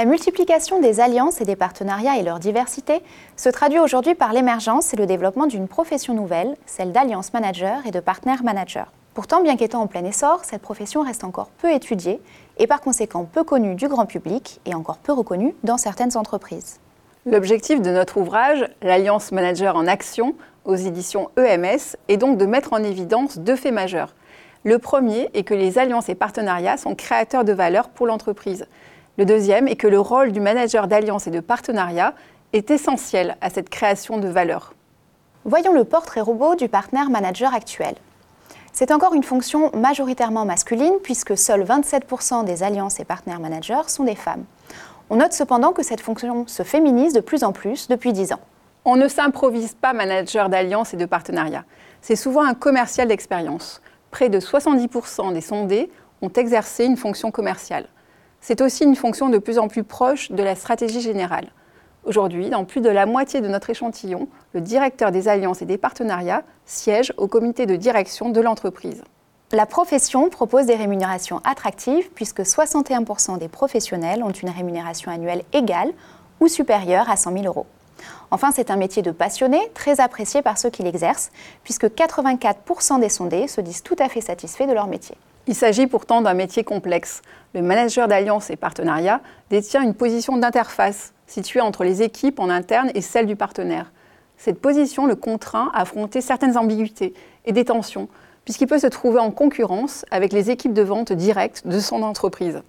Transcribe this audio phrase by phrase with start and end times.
[0.00, 3.02] La multiplication des alliances et des partenariats et leur diversité
[3.36, 7.90] se traduit aujourd'hui par l'émergence et le développement d'une profession nouvelle, celle d'alliance manager et
[7.90, 8.94] de partenaire manager.
[9.12, 12.18] Pourtant, bien qu'étant en plein essor, cette profession reste encore peu étudiée
[12.56, 16.80] et par conséquent peu connue du grand public et encore peu reconnue dans certaines entreprises.
[17.26, 22.72] L'objectif de notre ouvrage, l'Alliance Manager en Action, aux éditions EMS, est donc de mettre
[22.72, 24.14] en évidence deux faits majeurs.
[24.64, 28.66] Le premier est que les alliances et partenariats sont créateurs de valeur pour l'entreprise.
[29.18, 32.14] Le deuxième est que le rôle du manager d'alliance et de partenariat
[32.52, 34.74] est essentiel à cette création de valeur.
[35.44, 37.94] Voyons le portrait robot du partenaire manager actuel.
[38.72, 44.04] C'est encore une fonction majoritairement masculine puisque seuls 27% des alliances et partenaires managers sont
[44.04, 44.44] des femmes.
[45.10, 48.40] On note cependant que cette fonction se féminise de plus en plus depuis 10 ans.
[48.84, 51.64] On ne s'improvise pas manager d'alliance et de partenariat.
[52.00, 53.82] C'est souvent un commercial d'expérience.
[54.12, 55.90] Près de 70% des sondés
[56.22, 57.88] ont exercé une fonction commerciale
[58.40, 61.48] c'est aussi une fonction de plus en plus proche de la stratégie générale.
[62.04, 65.76] Aujourd'hui, dans plus de la moitié de notre échantillon, le directeur des alliances et des
[65.76, 69.02] partenariats siège au comité de direction de l'entreprise.
[69.52, 75.92] La profession propose des rémunérations attractives puisque 61% des professionnels ont une rémunération annuelle égale
[76.40, 77.66] ou supérieure à 100 000 euros.
[78.30, 81.30] Enfin, c'est un métier de passionné, très apprécié par ceux qui l'exercent,
[81.64, 85.16] puisque 84% des sondés se disent tout à fait satisfaits de leur métier.
[85.50, 87.22] Il s'agit pourtant d'un métier complexe.
[87.54, 89.20] Le manager d'alliance et partenariat
[89.50, 93.90] détient une position d'interface située entre les équipes en interne et celle du partenaire.
[94.36, 97.14] Cette position le contraint à affronter certaines ambiguïtés
[97.46, 98.06] et des tensions,
[98.44, 102.62] puisqu'il peut se trouver en concurrence avec les équipes de vente directes de son entreprise.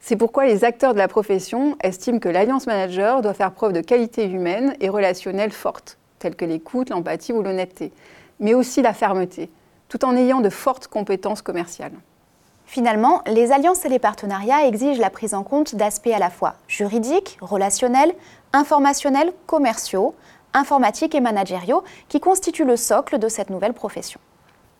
[0.00, 3.82] C'est pourquoi les acteurs de la profession estiment que l'alliance manager doit faire preuve de
[3.82, 7.92] qualités humaines et relationnelles fortes, telles que l'écoute, l'empathie ou l'honnêteté,
[8.40, 9.50] mais aussi la fermeté,
[9.90, 11.92] tout en ayant de fortes compétences commerciales.
[12.72, 16.54] Finalement, les alliances et les partenariats exigent la prise en compte d'aspects à la fois
[16.68, 18.14] juridiques, relationnels,
[18.54, 20.14] informationnels, commerciaux,
[20.54, 24.20] informatiques et managériaux qui constituent le socle de cette nouvelle profession.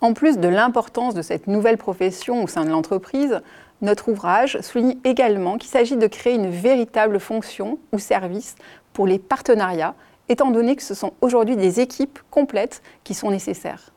[0.00, 3.42] En plus de l'importance de cette nouvelle profession au sein de l'entreprise,
[3.82, 8.54] notre ouvrage souligne également qu'il s'agit de créer une véritable fonction ou service
[8.94, 9.94] pour les partenariats,
[10.30, 13.92] étant donné que ce sont aujourd'hui des équipes complètes qui sont nécessaires.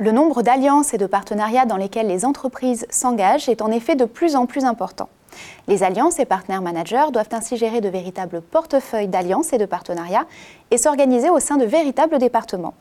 [0.00, 4.04] Le nombre d'alliances et de partenariats dans lesquels les entreprises s'engagent est en effet de
[4.04, 5.08] plus en plus important.
[5.66, 10.26] Les alliances et partenaires managers doivent ainsi gérer de véritables portefeuilles d'alliances et de partenariats
[10.70, 12.74] et s'organiser au sein de véritables départements.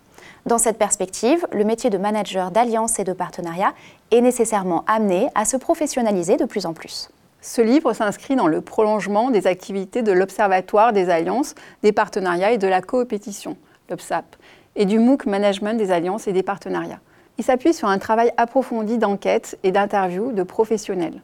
[0.45, 3.73] Dans cette perspective, le métier de manager d'alliances et de partenariats
[4.11, 7.09] est nécessairement amené à se professionnaliser de plus en plus.
[7.41, 12.59] Ce livre s'inscrit dans le prolongement des activités de l'Observatoire des alliances, des partenariats et
[12.59, 13.57] de la coopétition,
[13.89, 14.35] l'OPSAP,
[14.77, 17.01] et du MOOC Management des alliances et des partenariats.
[17.37, 21.21] Il s'appuie sur un travail approfondi d'enquête et d'interview de professionnels.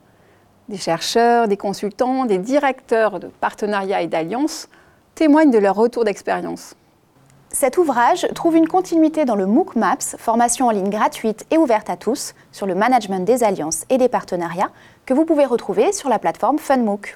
[0.70, 4.70] Des chercheurs, des consultants, des directeurs de partenariats et d'alliances
[5.16, 6.76] témoignent de leur retour d'expérience.
[7.50, 11.90] Cet ouvrage trouve une continuité dans le MOOC MAPS, formation en ligne gratuite et ouverte
[11.92, 14.72] à tous sur le management des alliances et des partenariats,
[15.06, 17.16] que vous pouvez retrouver sur la plateforme FunMOOC.